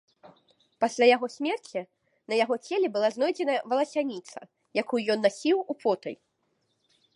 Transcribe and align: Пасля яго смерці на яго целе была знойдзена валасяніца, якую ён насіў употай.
Пасля 0.83 1.05
яго 1.15 1.27
смерці 1.33 1.81
на 2.33 2.39
яго 2.43 2.55
целе 2.69 2.87
была 2.97 3.09
знойдзена 3.17 3.53
валасяніца, 3.73 4.39
якую 4.85 5.01
ён 5.17 5.25
насіў 5.29 5.57
употай. 5.75 6.15